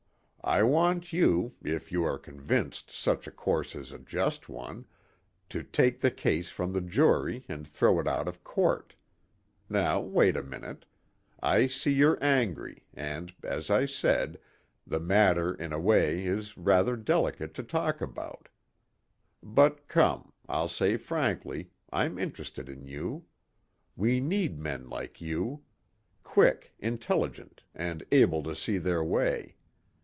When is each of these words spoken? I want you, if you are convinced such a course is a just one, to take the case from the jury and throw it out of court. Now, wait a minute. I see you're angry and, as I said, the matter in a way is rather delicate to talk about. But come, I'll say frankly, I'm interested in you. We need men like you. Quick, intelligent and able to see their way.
I 0.43 0.63
want 0.63 1.13
you, 1.13 1.53
if 1.63 1.91
you 1.91 2.03
are 2.03 2.17
convinced 2.17 2.89
such 2.89 3.27
a 3.27 3.31
course 3.31 3.75
is 3.75 3.91
a 3.91 3.99
just 3.99 4.49
one, 4.49 4.85
to 5.49 5.61
take 5.61 5.99
the 6.01 6.09
case 6.09 6.49
from 6.49 6.73
the 6.73 6.81
jury 6.81 7.45
and 7.47 7.65
throw 7.65 7.99
it 7.99 8.07
out 8.07 8.27
of 8.27 8.43
court. 8.43 8.95
Now, 9.69 9.99
wait 10.01 10.35
a 10.35 10.41
minute. 10.41 10.85
I 11.43 11.67
see 11.67 11.93
you're 11.93 12.17
angry 12.23 12.85
and, 12.91 13.33
as 13.43 13.69
I 13.69 13.85
said, 13.85 14.39
the 14.85 14.99
matter 14.99 15.53
in 15.53 15.71
a 15.73 15.79
way 15.79 16.25
is 16.25 16.57
rather 16.57 16.95
delicate 16.97 17.53
to 17.53 17.63
talk 17.63 18.01
about. 18.01 18.49
But 19.43 19.87
come, 19.87 20.33
I'll 20.49 20.67
say 20.67 20.97
frankly, 20.97 21.69
I'm 21.93 22.17
interested 22.17 22.67
in 22.67 22.87
you. 22.87 23.25
We 23.95 24.19
need 24.19 24.57
men 24.59 24.89
like 24.89 25.21
you. 25.21 25.61
Quick, 26.23 26.73
intelligent 26.79 27.61
and 27.75 28.03
able 28.11 28.41
to 28.41 28.55
see 28.55 28.79
their 28.79 29.03
way. 29.03 29.55